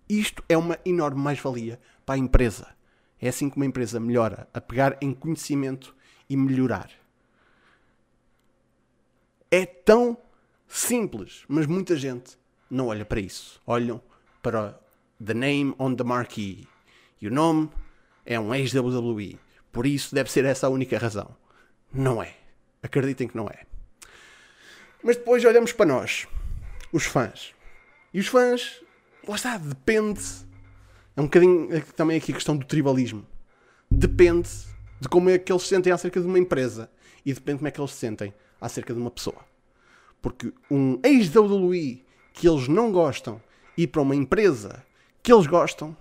Isto 0.09 0.43
é 0.49 0.57
uma 0.57 0.79
enorme 0.85 1.21
mais-valia 1.21 1.81
para 2.05 2.17
a 2.17 2.19
empresa. 2.19 2.67
É 3.23 3.29
assim 3.29 3.49
que 3.49 3.57
uma 3.57 3.65
empresa 3.65 4.01
melhora, 4.01 4.49
a 4.53 4.61
pegar 4.61 4.99
em 5.01 5.15
conhecimento 5.15 5.95
e 6.29 6.37
melhorar. 6.37 6.91
É 9.49 9.65
tão 9.65 10.19
simples, 10.67 11.45
mas 11.47 11.67
muita 11.67 11.95
gente 11.95 12.37
não 12.69 12.89
olha 12.89 13.05
para 13.05 13.21
isso. 13.21 13.63
Olham 13.65 14.03
para 14.43 14.77
the 15.25 15.35
name 15.35 15.73
on 15.79 15.95
the 15.95 16.03
marquee. 16.03 16.67
E 17.21 17.29
o 17.29 17.31
nome 17.31 17.71
é 18.27 18.41
um 18.41 18.53
ex-WWE. 18.53 19.39
Por 19.71 19.87
isso 19.87 20.13
deve 20.13 20.29
ser 20.29 20.45
essa 20.45 20.67
a 20.67 20.71
única 20.71 20.99
razão. 20.99 21.37
Não 21.93 22.21
é. 22.21 22.35
Acreditem 22.83 23.29
que 23.29 23.37
não 23.37 23.47
é. 23.47 23.67
Mas 25.01 25.17
depois 25.17 25.45
olhamos 25.45 25.73
para 25.73 25.87
nós, 25.87 26.27
os 26.93 27.05
fãs. 27.05 27.55
E 28.13 28.19
os 28.19 28.27
fãs, 28.27 28.83
lá 29.29 29.37
está, 29.37 29.59
depende. 29.59 30.21
É 31.17 31.21
um 31.21 31.25
bocadinho 31.25 31.75
é 31.75 31.81
também 31.81 32.17
aqui 32.17 32.33
a 32.33 32.35
questão 32.35 32.57
do 32.57 32.65
tribalismo. 32.65 33.27
Depende 33.91 34.49
de 35.01 35.09
como 35.09 35.29
é 35.29 35.39
que 35.39 35.53
eles 35.53 35.63
se 35.63 35.69
sentem 35.69 35.93
acerca 35.93 36.21
de 36.21 36.27
uma 36.27 36.39
empresa 36.39 36.91
e 37.25 37.33
depende 37.33 37.57
de 37.57 37.59
como 37.59 37.69
é 37.69 37.71
que 37.71 37.81
eles 37.81 37.91
se 37.91 37.99
sentem 37.99 38.35
acerca 38.61 38.95
de 38.95 39.01
uma 39.01 39.11
pessoa. 39.11 39.39
Porque 40.21 40.53
um 40.71 40.99
ex-WWE 41.03 42.05
que 42.33 42.49
eles 42.49 42.69
não 42.69 42.91
gostam 42.91 43.41
ir 43.77 43.89
para 43.89 44.01
uma 44.01 44.15
empresa 44.15 44.83
que 45.23 45.33
eles 45.33 45.47
gostam, 45.47 45.97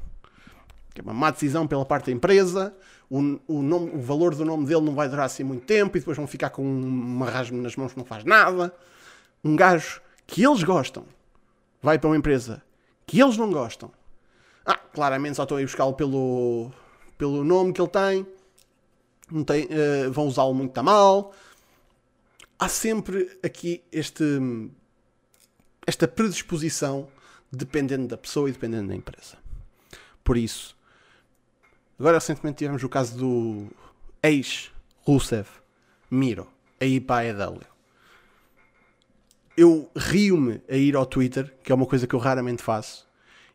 que 0.94 1.02
é 1.02 1.04
uma 1.04 1.14
má 1.14 1.32
decisão 1.32 1.68
pela 1.68 1.86
parte 1.86 2.06
da 2.06 2.12
empresa, 2.12 2.74
o, 3.10 3.40
o, 3.48 3.62
nome, 3.62 3.92
o 3.94 4.00
valor 4.00 4.34
do 4.34 4.46
nome 4.46 4.66
dele 4.66 4.82
não 4.82 4.96
vai 4.96 5.10
durar 5.10 5.26
assim 5.26 5.44
muito 5.44 5.66
tempo 5.66 5.98
e 5.98 6.00
depois 6.00 6.16
vão 6.16 6.28
ficar 6.28 6.50
com 6.50 6.64
uma 6.64 7.30
rasma 7.30 7.62
nas 7.62 7.76
mãos 7.76 7.92
que 7.92 7.98
não 7.98 8.06
faz 8.06 8.24
nada. 8.24 8.74
Um 9.44 9.56
gajo 9.56 10.02
que 10.26 10.44
eles 10.46 10.64
gostam 10.64 11.06
vai 11.82 12.00
para 12.00 12.10
uma 12.10 12.16
empresa 12.16 12.64
que 13.06 13.20
eles 13.22 13.36
não 13.36 13.52
gostam. 13.52 13.92
Ah, 14.66 14.78
claramente 14.78 15.36
só 15.36 15.44
estou 15.44 15.58
a 15.58 15.62
ir 15.62 15.66
buscá-lo 15.66 15.94
pelo, 15.94 16.72
pelo 17.18 17.44
nome 17.44 17.74
que 17.74 17.82
ele 17.82 17.90
tem. 17.90 18.28
Não 19.30 19.44
tem 19.44 19.66
uh, 19.66 20.12
vão 20.12 20.28
usá-lo 20.28 20.54
muito 20.54 20.78
a 20.78 20.84
mal 20.84 21.34
há 22.62 22.70
sempre 22.70 23.40
aqui 23.42 23.84
este, 23.92 24.24
esta 25.88 26.08
predisposição 26.08 27.08
dependendo 27.52 28.08
da 28.08 28.16
pessoa 28.16 28.48
e 28.48 28.52
dependendo 28.52 28.90
da 28.90 28.96
empresa. 28.96 29.36
Por 30.24 30.38
isso, 30.38 30.78
agora 32.00 32.20
recentemente 32.20 32.60
tivemos 32.60 32.84
o 32.84 32.88
caso 32.88 33.18
do 33.18 33.68
ex-Rusev 34.22 35.48
Miro, 36.10 36.48
aí 36.80 37.02
para 37.02 37.22
a 37.22 37.26
EW. 37.26 37.62
Eu 39.58 39.90
rio-me 39.96 40.62
a 40.70 40.76
ir 40.76 40.96
ao 40.96 41.06
Twitter, 41.06 41.52
que 41.64 41.72
é 41.72 41.76
uma 41.76 41.88
coisa 41.88 42.06
que 42.06 42.14
eu 42.14 42.20
raramente 42.20 42.62
faço, 42.62 43.08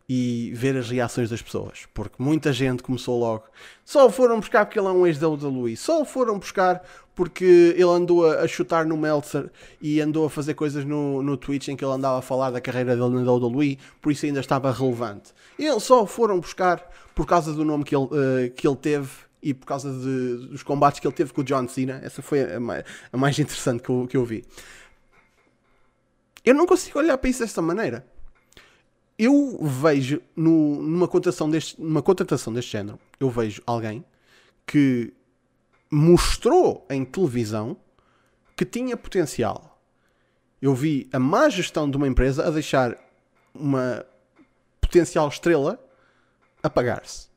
e 0.08 0.52
ver 0.54 0.76
as 0.76 0.88
reações 0.88 1.30
das 1.30 1.42
pessoas. 1.42 1.86
Porque 1.92 2.22
muita 2.22 2.52
gente 2.52 2.82
começou 2.82 3.18
logo. 3.18 3.44
Só 3.84 4.08
foram 4.08 4.38
buscar 4.38 4.64
porque 4.64 4.78
ele 4.78 4.86
é 4.86 4.90
um 4.90 5.06
ex 5.06 5.18
da 5.18 5.28
WWE. 5.28 5.76
Só 5.76 6.04
foram 6.04 6.38
buscar 6.38 6.82
porque 7.14 7.74
ele 7.74 7.88
andou 7.88 8.30
a, 8.30 8.46
chutar 8.46 8.84
no 8.86 8.96
Meltzer 8.96 9.50
e 9.80 10.00
andou 10.00 10.26
a 10.26 10.30
fazer 10.30 10.54
coisas 10.54 10.84
no, 10.84 11.22
no 11.22 11.36
Twitch 11.36 11.68
em 11.68 11.76
que 11.76 11.84
ele 11.84 11.92
andava 11.92 12.18
a 12.18 12.22
falar 12.22 12.50
da 12.50 12.60
carreira 12.60 12.94
dele 12.94 13.24
na 13.24 13.32
WWE. 13.32 13.78
Por 14.00 14.12
isso 14.12 14.26
ainda 14.26 14.40
estava 14.40 14.70
relevante. 14.70 15.32
E 15.58 15.66
eles 15.66 15.82
só 15.82 16.06
foram 16.06 16.38
buscar 16.38 16.88
por 17.14 17.26
causa 17.26 17.52
do 17.52 17.64
nome 17.64 17.82
que 17.82 17.96
ele, 17.96 18.04
uh, 18.04 18.50
que 18.54 18.68
ele 18.68 18.76
teve 18.76 19.08
e 19.42 19.54
por 19.54 19.66
causa 19.66 19.90
de, 19.90 20.48
dos 20.48 20.62
combates 20.62 21.00
que 21.00 21.06
ele 21.06 21.14
teve 21.14 21.32
com 21.32 21.40
o 21.40 21.44
John 21.44 21.66
Cena. 21.66 22.00
Essa 22.04 22.22
foi 22.22 22.42
a 22.42 22.58
a 23.12 23.16
mais 23.16 23.36
interessante 23.38 23.82
que 23.82 23.90
eu, 23.90 24.06
que 24.08 24.16
eu 24.16 24.24
vi. 24.24 24.44
Eu 26.44 26.54
não 26.54 26.64
consigo 26.64 27.00
olhar 27.00 27.18
para 27.18 27.28
isso 27.28 27.40
desta 27.40 27.60
maneira 27.60 28.06
eu 29.18 29.58
vejo 29.62 30.20
no, 30.34 30.82
numa, 30.82 31.08
contratação 31.08 31.48
deste, 31.48 31.80
numa 31.80 32.02
contratação 32.02 32.52
deste 32.52 32.72
género, 32.72 32.98
eu 33.18 33.30
vejo 33.30 33.62
alguém 33.66 34.04
que 34.66 35.12
mostrou 35.90 36.86
em 36.90 37.04
televisão 37.04 37.76
que 38.54 38.64
tinha 38.64 38.96
potencial. 38.96 39.80
Eu 40.60 40.74
vi 40.74 41.08
a 41.12 41.18
má 41.18 41.48
gestão 41.48 41.90
de 41.90 41.96
uma 41.96 42.08
empresa 42.08 42.46
a 42.46 42.50
deixar 42.50 42.96
uma 43.54 44.04
potencial 44.80 45.28
estrela 45.28 45.82
apagar-se. 46.62 47.28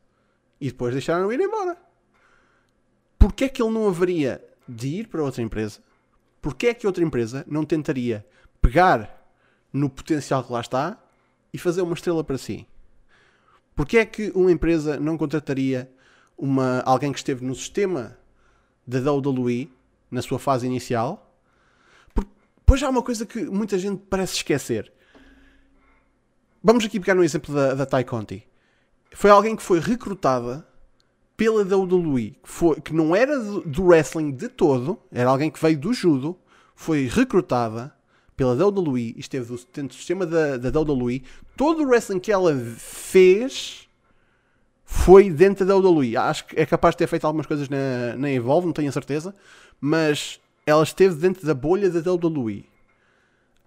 E 0.59 0.67
depois 0.67 0.93
deixaram 0.93 1.31
ir 1.31 1.39
embora. 1.39 1.77
Porquê 3.17 3.45
é 3.45 3.50
que 3.50 3.62
ele 3.62 3.71
não 3.71 3.88
haveria 3.88 4.43
de 4.67 4.88
ir 4.88 5.07
para 5.07 5.24
outra 5.24 5.41
empresa? 5.41 5.79
Porquê 6.41 6.67
é 6.67 6.74
que 6.74 6.88
outra 6.88 7.03
empresa 7.03 7.45
não 7.48 7.63
tentaria 7.65 8.25
pegar 8.62 9.29
no 9.71 9.89
potencial 9.89 10.43
que 10.43 10.51
lá 10.51 10.62
está 10.62 10.98
e 11.53 11.58
fazer 11.58 11.82
uma 11.82 11.94
estrela 11.94 12.24
para 12.24 12.38
si? 12.38 12.68
Porquê 13.75 14.00
é 14.00 14.06
que 14.06 14.32
uma 14.36 14.51
empresa 14.51 15.00
não 15.00 15.18
contrataria 15.18 15.89
uma, 16.38 16.82
alguém 16.82 17.12
que 17.12 17.20
esteve 17.20 17.46
no 17.46 17.56
sistema 17.56 18.18
da 18.86 19.00
WWE 19.12 19.72
na 20.12 20.22
sua 20.22 20.39
fase 20.39 20.65
inicial? 20.65 21.25
Depois 22.70 22.84
há 22.84 22.89
uma 22.89 23.01
coisa 23.01 23.25
que 23.25 23.46
muita 23.46 23.79
gente 23.79 24.03
parece 24.10 24.36
esquecer. 24.36 24.94
Vamos 26.63 26.86
aqui 26.86 27.00
pegar 27.00 27.15
no 27.15 27.24
exemplo 27.24 27.56
da, 27.56 27.74
da 27.74 27.86
Tai 27.86 28.03
Conti. 28.03 28.48
Foi 29.12 29.32
alguém 29.32 29.56
que 29.56 29.63
foi 29.63 29.79
recrutada 29.79 30.68
pela 31.36 31.63
WWE, 31.63 32.32
que, 32.44 32.50
foi, 32.50 32.82
que 32.82 32.94
não 32.94 33.15
era 33.15 33.39
do 33.39 33.86
wrestling 33.86 34.32
de 34.32 34.50
todo, 34.50 35.00
era 35.12 35.29
alguém 35.29 35.50
que 35.50 35.60
veio 35.60 35.79
do 35.79 35.94
judo, 35.94 36.38
foi 36.75 37.08
recrutada 37.08 37.96
pela 38.39 38.55
WWE 38.55 39.15
esteve 39.17 39.53
dentro 39.74 39.89
do 39.89 39.93
sistema 39.96 40.25
da, 40.25 40.55
da 40.55 40.79
WWE. 40.79 41.22
Todo 41.58 41.84
o 41.84 41.86
wrestling 41.86 42.22
que 42.22 42.31
ela 42.31 42.55
fez 42.77 43.89
foi 44.86 45.29
dentro 45.29 45.65
da 45.65 45.75
WWE. 45.75 46.15
Acho 46.15 46.46
que 46.46 46.58
é 46.58 46.65
capaz 46.65 46.96
de 46.96 47.00
ter 47.00 47.08
feito 47.08 47.27
algumas 47.27 47.46
coisas 47.46 47.67
na, 47.67 48.15
na 48.15 48.31
Evolve, 48.31 48.65
não 48.65 48.72
tenho 48.72 48.88
a 48.88 48.93
certeza, 48.93 49.36
mas 49.81 50.39
ela 50.65 50.84
esteve 50.84 51.15
dentro 51.15 51.46
da 51.46 51.53
bolha 51.53 51.89
da 51.89 52.00
WWE. 52.13 52.63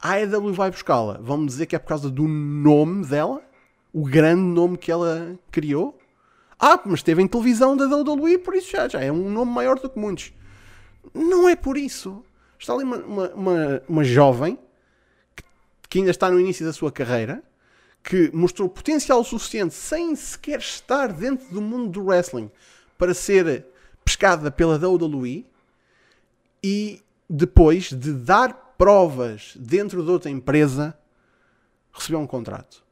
A 0.01 0.13
AEW 0.13 0.55
vai 0.55 0.71
buscá-la. 0.71 1.19
Vão 1.21 1.45
dizer 1.45 1.67
que 1.67 1.77
é 1.77 1.79
por 1.79 1.89
causa 1.89 2.09
do 2.09 2.27
nome 2.27 3.05
dela? 3.05 3.43
O 3.93 4.07
grande 4.07 4.41
nome 4.41 4.79
que 4.79 4.91
ela 4.91 5.39
criou? 5.51 5.99
Ah, 6.59 6.81
mas 6.87 7.01
esteve 7.01 7.21
em 7.21 7.29
televisão 7.29 7.77
da 7.77 7.85
WWE, 7.85 8.39
por 8.39 8.55
isso 8.55 8.71
já, 8.71 8.89
já 8.89 9.03
é 9.03 9.13
um 9.13 9.29
nome 9.29 9.53
maior 9.53 9.79
do 9.79 9.91
que 9.91 9.99
muitos. 9.99 10.33
Não 11.13 11.47
é 11.47 11.55
por 11.55 11.77
isso. 11.77 12.25
Está 12.63 12.75
ali 12.75 12.85
uma, 12.85 12.99
uma, 12.99 13.29
uma, 13.31 13.83
uma 13.89 14.05
jovem 14.05 14.57
que, 15.35 15.43
que 15.89 15.99
ainda 15.99 16.13
está 16.13 16.31
no 16.31 16.39
início 16.39 16.65
da 16.65 16.73
sua 16.73 16.93
carreira, 16.93 17.43
que 18.05 18.31
mostrou 18.33 18.69
potencial 18.69 19.25
suficiente 19.25 19.75
sem 19.75 20.15
sequer 20.15 20.61
estar 20.61 21.13
dentro 21.13 21.53
do 21.53 21.61
mundo 21.61 21.91
do 21.91 22.07
wrestling 22.07 22.49
para 22.97 23.15
ser 23.15 23.67
pescada 24.05 24.49
pela 24.49 24.77
WWE 24.77 25.45
e 26.63 27.03
depois 27.29 27.93
de 27.93 28.13
dar 28.13 28.75
provas 28.79 29.55
dentro 29.57 30.05
de 30.05 30.11
outra 30.13 30.31
empresa, 30.31 30.97
recebeu 31.93 32.21
um 32.21 32.29
contrato. 32.29 32.85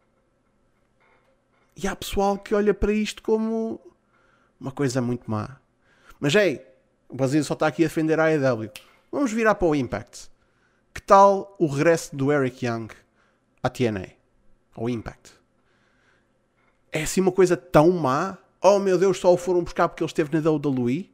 E 1.76 1.86
há 1.86 1.94
pessoal 1.94 2.36
que 2.36 2.56
olha 2.56 2.74
para 2.74 2.92
isto 2.92 3.22
como 3.22 3.80
uma 4.58 4.72
coisa 4.72 5.00
muito 5.00 5.30
má. 5.30 5.58
Mas 6.18 6.34
ei, 6.34 6.60
o 7.08 7.14
Brasil 7.14 7.44
só 7.44 7.54
está 7.54 7.68
aqui 7.68 7.84
a 7.84 7.86
defender 7.86 8.18
a 8.18 8.24
AEW. 8.24 8.68
Vamos 9.11 9.33
virar 9.33 9.55
para 9.57 9.69
o 9.69 9.75
Impact. 9.75 10.31
Que 10.95 11.02
tal 11.02 11.57
o 11.59 11.67
regresso 11.67 12.14
do 12.14 12.33
Eric 12.33 12.64
Young 12.64 12.88
à 13.62 13.68
TNA? 13.68 14.09
Ao 14.75 14.88
Impact? 14.88 15.33
É 16.92 17.03
assim 17.03 17.20
uma 17.20 17.33
coisa 17.33 17.57
tão 17.57 17.90
má? 17.90 18.38
Oh 18.62 18.79
meu 18.79 18.99
Deus, 18.99 19.18
só 19.18 19.33
o 19.33 19.37
foram 19.37 19.62
buscar 19.62 19.88
porque 19.88 20.03
ele 20.03 20.09
esteve 20.09 20.37
na 20.37 20.51
WWE? 20.51 21.11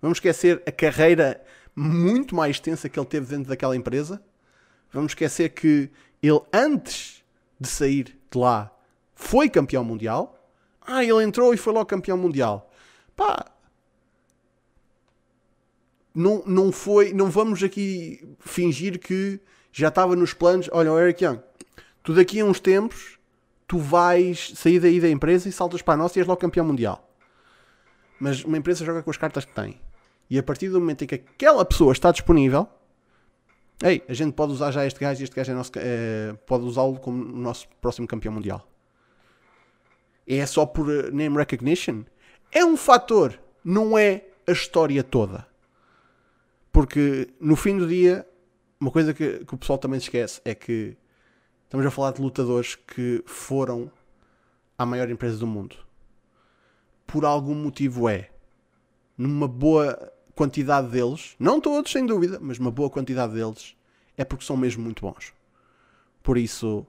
Vamos 0.00 0.16
esquecer 0.16 0.62
a 0.66 0.72
carreira 0.72 1.44
muito 1.74 2.34
mais 2.34 2.56
extensa 2.56 2.88
que 2.88 2.98
ele 2.98 3.06
teve 3.06 3.26
dentro 3.26 3.48
daquela 3.48 3.76
empresa. 3.76 4.22
Vamos 4.92 5.12
esquecer 5.12 5.50
que 5.50 5.90
ele, 6.22 6.40
antes 6.52 7.22
de 7.60 7.68
sair 7.68 8.18
de 8.30 8.38
lá, 8.38 8.70
foi 9.14 9.48
campeão 9.48 9.84
mundial. 9.84 10.38
Ah, 10.80 11.04
ele 11.04 11.22
entrou 11.22 11.52
e 11.52 11.56
foi 11.56 11.72
logo 11.72 11.86
campeão 11.86 12.16
mundial. 12.16 12.70
Pá, 13.14 13.46
não, 16.18 16.42
não 16.44 16.72
foi, 16.72 17.12
não 17.12 17.30
vamos 17.30 17.62
aqui 17.62 18.28
fingir 18.40 18.98
que 18.98 19.40
já 19.70 19.88
estava 19.88 20.16
nos 20.16 20.34
planos. 20.34 20.68
Olha, 20.72 20.92
o 20.92 20.98
Eric 20.98 21.24
Young, 21.24 21.40
tu 22.02 22.12
daqui 22.12 22.40
a 22.40 22.44
uns 22.44 22.58
tempos 22.58 23.18
tu 23.68 23.78
vais 23.78 24.52
sair 24.56 24.80
daí 24.80 24.98
da 24.98 25.08
empresa 25.08 25.48
e 25.48 25.52
saltas 25.52 25.82
para 25.82 25.94
a 25.94 25.96
nossa 25.96 26.18
e 26.18 26.20
és 26.20 26.26
logo 26.26 26.40
campeão 26.40 26.66
mundial. 26.66 27.08
Mas 28.18 28.42
uma 28.42 28.56
empresa 28.56 28.84
joga 28.84 29.02
com 29.02 29.10
as 29.10 29.16
cartas 29.16 29.44
que 29.44 29.52
tem. 29.54 29.78
E 30.28 30.38
a 30.38 30.42
partir 30.42 30.68
do 30.70 30.80
momento 30.80 31.04
em 31.04 31.06
que 31.06 31.14
aquela 31.14 31.64
pessoa 31.64 31.92
está 31.92 32.10
disponível, 32.10 32.66
ei, 33.82 34.02
a 34.08 34.14
gente 34.14 34.32
pode 34.32 34.52
usar 34.52 34.72
já 34.72 34.84
este 34.84 34.98
gajo 34.98 35.20
e 35.20 35.24
este 35.24 35.36
gajo 35.36 35.52
é 35.52 35.54
nosso, 35.54 35.70
é, 35.76 36.34
pode 36.46 36.64
usá-lo 36.64 36.98
como 36.98 37.24
nosso 37.24 37.68
próximo 37.80 38.08
campeão 38.08 38.32
mundial. 38.32 38.66
É 40.26 40.44
só 40.46 40.66
por 40.66 40.90
eh, 40.90 41.10
name 41.10 41.36
recognition? 41.36 42.02
É 42.50 42.64
um 42.64 42.76
fator, 42.76 43.38
não 43.64 43.96
é 43.96 44.24
a 44.46 44.52
história 44.52 45.02
toda. 45.04 45.46
Porque 46.78 47.28
no 47.40 47.56
fim 47.56 47.76
do 47.76 47.88
dia, 47.88 48.24
uma 48.78 48.92
coisa 48.92 49.12
que, 49.12 49.44
que 49.44 49.52
o 49.52 49.58
pessoal 49.58 49.80
também 49.80 49.98
se 49.98 50.06
esquece 50.06 50.40
é 50.44 50.54
que 50.54 50.96
estamos 51.64 51.84
a 51.84 51.90
falar 51.90 52.12
de 52.12 52.22
lutadores 52.22 52.76
que 52.76 53.20
foram 53.26 53.90
à 54.78 54.86
maior 54.86 55.10
empresa 55.10 55.36
do 55.38 55.44
mundo. 55.44 55.74
Por 57.04 57.24
algum 57.24 57.56
motivo 57.56 58.08
é. 58.08 58.30
Numa 59.16 59.48
boa 59.48 60.12
quantidade 60.36 60.86
deles, 60.86 61.34
não 61.36 61.60
todos 61.60 61.90
sem 61.90 62.06
dúvida, 62.06 62.38
mas 62.40 62.60
uma 62.60 62.70
boa 62.70 62.88
quantidade 62.88 63.34
deles, 63.34 63.74
é 64.16 64.24
porque 64.24 64.44
são 64.44 64.56
mesmo 64.56 64.84
muito 64.84 65.02
bons. 65.02 65.34
Por 66.22 66.38
isso, 66.38 66.86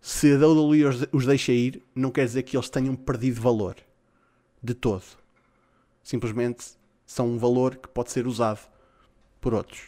se 0.00 0.32
a 0.32 0.36
WWE 0.36 1.08
os 1.10 1.26
deixa 1.26 1.50
ir, 1.50 1.82
não 1.92 2.12
quer 2.12 2.24
dizer 2.24 2.44
que 2.44 2.56
eles 2.56 2.70
tenham 2.70 2.94
perdido 2.94 3.40
valor. 3.40 3.74
De 4.62 4.74
todo. 4.74 5.02
Simplesmente 6.04 6.66
são 7.04 7.26
um 7.26 7.36
valor 7.36 7.74
que 7.74 7.88
pode 7.88 8.12
ser 8.12 8.24
usado 8.24 8.77
por 9.48 9.54
outros. 9.54 9.80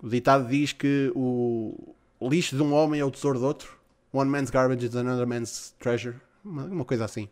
O 0.00 0.08
ditado 0.08 0.46
diz 0.46 0.72
que 0.72 1.10
o 1.16 1.96
lixo 2.22 2.54
de 2.54 2.62
um 2.62 2.72
homem 2.72 3.00
é 3.00 3.04
o 3.04 3.10
tesouro 3.10 3.40
de 3.40 3.44
outro. 3.44 3.76
One 4.12 4.30
man's 4.30 4.50
garbage 4.50 4.86
is 4.86 4.94
another 4.94 5.26
man's 5.26 5.74
treasure. 5.80 6.14
Uma, 6.44 6.62
uma 6.66 6.84
coisa 6.84 7.04
assim. 7.04 7.28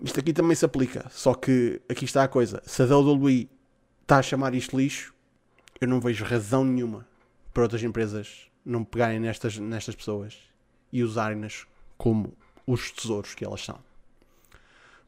Isto 0.00 0.20
aqui 0.20 0.32
também 0.32 0.54
se 0.54 0.64
aplica, 0.64 1.10
só 1.10 1.34
que 1.34 1.80
aqui 1.88 2.04
está 2.04 2.22
a 2.22 2.28
coisa. 2.28 2.62
Se 2.64 2.82
a 2.82 2.86
WWE 2.86 3.50
está 4.02 4.18
a 4.18 4.22
chamar 4.22 4.54
isto 4.54 4.76
lixo, 4.76 5.12
eu 5.80 5.88
não 5.88 6.00
vejo 6.00 6.24
razão 6.24 6.64
nenhuma 6.64 7.04
para 7.52 7.64
outras 7.64 7.82
empresas 7.82 8.48
não 8.64 8.84
pegarem 8.84 9.18
nestas, 9.18 9.58
nestas 9.58 9.96
pessoas 9.96 10.38
e 10.92 11.02
usarem-nas 11.02 11.66
como 11.98 12.32
os 12.64 12.92
tesouros 12.92 13.34
que 13.34 13.44
elas 13.44 13.64
são. 13.64 13.80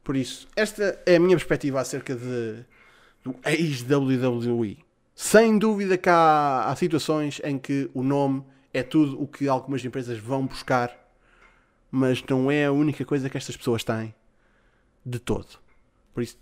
Por 0.02 0.16
isso, 0.16 0.48
esta 0.56 1.00
é 1.06 1.14
a 1.14 1.20
minha 1.20 1.36
perspectiva 1.36 1.80
acerca 1.80 2.16
de, 2.16 2.64
do 3.26 3.34
ex-WWE. 3.44 4.78
Sem 5.12 5.58
dúvida 5.58 5.98
que 5.98 6.08
há, 6.08 6.66
há 6.66 6.76
situações 6.76 7.40
em 7.42 7.58
que 7.58 7.90
o 7.92 8.02
nome 8.02 8.44
é 8.72 8.82
tudo 8.82 9.20
o 9.20 9.26
que 9.26 9.48
algumas 9.48 9.84
empresas 9.84 10.18
vão 10.18 10.46
buscar, 10.46 10.96
mas 11.90 12.22
não 12.28 12.50
é 12.50 12.66
a 12.66 12.72
única 12.72 13.04
coisa 13.04 13.28
que 13.28 13.36
estas 13.36 13.56
pessoas 13.56 13.82
têm 13.82 14.14
de 15.04 15.18
todo. 15.18 15.58
Por 16.14 16.22
isso, 16.22 16.38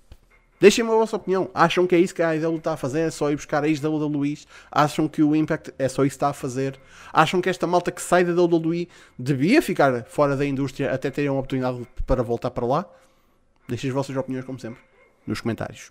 deixem-me 0.60 0.90
a 0.90 0.94
vossa 0.94 1.16
opinião. 1.16 1.50
Acham 1.54 1.86
que 1.86 1.94
é 1.94 1.98
isso 1.98 2.14
que 2.14 2.20
a 2.20 2.30
AEW 2.30 2.56
está 2.56 2.74
a 2.74 2.76
fazer? 2.76 3.00
É 3.00 3.10
só 3.10 3.30
ir 3.30 3.36
buscar 3.36 3.64
a 3.64 3.68
ex-WWE? 3.68 4.40
Acham 4.70 5.08
que 5.08 5.22
o 5.22 5.34
Impact 5.34 5.72
é 5.78 5.88
só 5.88 6.04
isso 6.04 6.10
que 6.10 6.16
está 6.16 6.28
a 6.28 6.34
fazer? 6.34 6.78
Acham 7.12 7.40
que 7.40 7.48
esta 7.48 7.66
malta 7.66 7.90
que 7.90 8.02
sai 8.02 8.24
da 8.24 8.32
WWE 8.42 8.88
devia 9.18 9.62
ficar 9.62 10.04
fora 10.04 10.36
da 10.36 10.44
indústria 10.44 10.92
até 10.92 11.10
terem 11.10 11.30
uma 11.30 11.38
oportunidade 11.38 11.86
para 12.04 12.22
voltar 12.22 12.50
para 12.50 12.66
lá? 12.66 12.84
Deixem 13.68 13.88
as 13.88 13.94
vossas 13.94 14.14
opiniões, 14.14 14.44
como 14.44 14.58
sempre, 14.58 14.82
nos 15.26 15.40
comentários. 15.40 15.90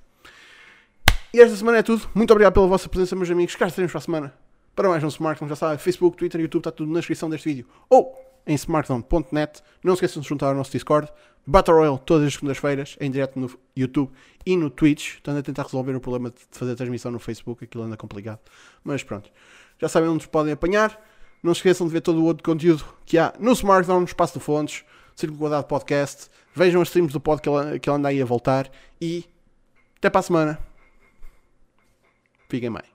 E 1.33 1.41
esta 1.41 1.55
semana 1.55 1.79
é 1.79 1.81
tudo. 1.81 2.07
Muito 2.13 2.29
obrigado 2.29 2.53
pela 2.53 2.67
vossa 2.67 2.87
presença, 2.87 3.15
meus 3.15 3.31
amigos. 3.31 3.55
Cá 3.55 3.65
estaremos 3.65 3.91
para 3.91 3.97
a 3.97 4.01
semana. 4.03 4.33
Para 4.75 4.87
mais 4.87 5.03
um 5.03 5.07
Smartphone, 5.07 5.49
já 5.49 5.55
sabe, 5.55 5.81
Facebook, 5.81 6.15
Twitter, 6.15 6.39
YouTube, 6.39 6.59
está 6.59 6.69
tudo 6.69 6.91
na 6.91 6.99
descrição 6.99 7.27
deste 7.27 7.49
vídeo. 7.49 7.65
Ou 7.89 8.15
em 8.45 8.53
smartphone.net. 8.53 9.63
Não 9.83 9.95
se 9.95 10.05
esqueçam 10.05 10.21
de 10.21 10.29
juntar 10.29 10.49
ao 10.49 10.53
nosso 10.53 10.71
Discord. 10.71 11.11
Battle 11.43 11.75
Royale 11.75 11.99
todas 12.05 12.27
as 12.27 12.33
segundas-feiras, 12.35 12.95
em 13.01 13.09
direto 13.09 13.39
no 13.39 13.49
YouTube 13.75 14.11
e 14.45 14.55
no 14.55 14.69
Twitch. 14.69 15.15
Estando 15.15 15.39
a 15.39 15.41
tentar 15.41 15.63
resolver 15.63 15.95
o 15.95 15.99
problema 15.99 16.29
de 16.29 16.35
fazer 16.51 16.75
transmissão 16.75 17.11
no 17.11 17.17
Facebook, 17.17 17.63
aquilo 17.63 17.83
anda 17.83 17.97
complicado. 17.97 18.39
Mas 18.83 19.01
pronto, 19.01 19.31
já 19.81 19.89
sabem 19.89 20.09
onde 20.09 20.27
podem 20.27 20.53
apanhar. 20.53 21.03
Não 21.41 21.51
se 21.55 21.61
esqueçam 21.61 21.87
de 21.87 21.93
ver 21.93 22.01
todo 22.01 22.21
o 22.21 22.25
outro 22.25 22.43
conteúdo 22.43 22.85
que 23.07 23.17
há 23.17 23.33
no 23.39 23.53
Smartphone, 23.53 24.01
no 24.01 24.05
Espaço 24.05 24.37
de 24.37 24.45
Fontes, 24.45 24.85
Círculo 25.15 25.39
Guardado 25.39 25.65
Podcast. 25.65 26.29
Vejam 26.53 26.79
as 26.79 26.89
streams 26.89 27.11
do 27.11 27.19
pod 27.19 27.41
que 27.41 27.49
ele 27.49 27.97
anda 27.97 28.09
aí 28.09 28.21
a 28.21 28.25
voltar. 28.25 28.69
E 29.01 29.25
até 29.97 30.11
para 30.11 30.19
a 30.19 30.23
semana. 30.23 30.72
Begin 32.53 32.73
my. 32.73 32.92